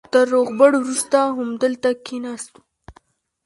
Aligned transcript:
تر 0.13 0.25
روغبړ 0.33 0.71
وروسته 0.81 1.17
همدلته 1.37 1.89
کېناستو. 2.05 2.59